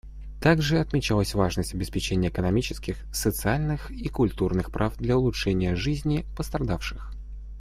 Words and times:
Также 0.41 0.79
отмечалась 0.79 1.35
важность 1.35 1.75
обеспечения 1.75 2.29
экономических, 2.29 2.97
социальных 3.13 3.91
и 3.91 4.09
культурных 4.09 4.71
прав 4.71 4.97
для 4.97 5.15
улучшения 5.15 5.75
жизни 5.75 6.25
пострадавших. 6.35 7.13